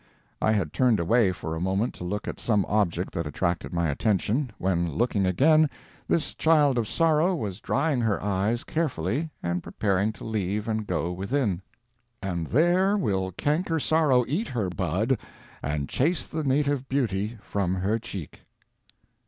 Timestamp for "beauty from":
16.89-17.75